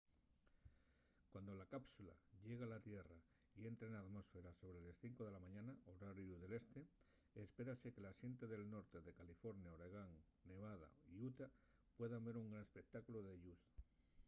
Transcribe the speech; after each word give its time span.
cuando 1.31 1.53
la 1.53 1.67
cápsula 1.67 2.15
llegue 2.41 2.63
a 2.63 2.65
la 2.65 2.79
tierra 2.87 3.17
y 3.59 3.63
entre 3.71 3.87
na 3.89 3.99
atmósfera 4.05 4.51
sobre 4.61 4.79
les 4.85 4.97
5 4.97 5.25
de 5.25 5.31
la 5.33 5.43
mañana 5.47 5.73
horariu 5.93 6.35
del 6.39 6.53
este 6.61 6.81
espérase 7.45 7.91
que 7.93 8.05
la 8.05 8.15
xente 8.19 8.45
del 8.53 8.63
norte 8.75 8.97
de 9.05 9.17
california 9.19 9.75
oregón 9.77 10.11
nevada 10.51 10.89
y 11.13 11.21
utah 11.29 11.51
pueda 11.97 12.17
ver 12.25 12.35
un 12.41 12.47
gran 12.49 12.63
espectáculu 12.67 13.19
de 13.23 13.35
lluz 13.43 13.61